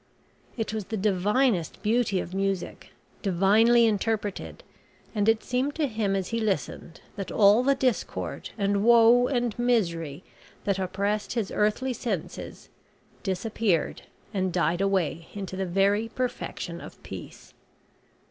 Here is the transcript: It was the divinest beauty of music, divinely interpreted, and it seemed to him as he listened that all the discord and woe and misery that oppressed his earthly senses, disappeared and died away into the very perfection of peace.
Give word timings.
It 0.57 0.73
was 0.73 0.85
the 0.85 0.97
divinest 0.97 1.83
beauty 1.83 2.19
of 2.19 2.33
music, 2.33 2.89
divinely 3.21 3.85
interpreted, 3.85 4.63
and 5.13 5.29
it 5.29 5.43
seemed 5.43 5.75
to 5.75 5.85
him 5.85 6.15
as 6.15 6.29
he 6.29 6.39
listened 6.39 7.01
that 7.17 7.31
all 7.31 7.61
the 7.61 7.75
discord 7.75 8.49
and 8.57 8.83
woe 8.83 9.27
and 9.27 9.53
misery 9.59 10.23
that 10.63 10.79
oppressed 10.79 11.33
his 11.33 11.51
earthly 11.51 11.93
senses, 11.93 12.69
disappeared 13.21 14.01
and 14.33 14.51
died 14.51 14.81
away 14.81 15.27
into 15.35 15.55
the 15.55 15.67
very 15.67 16.09
perfection 16.09 16.81
of 16.81 17.03
peace. 17.03 17.53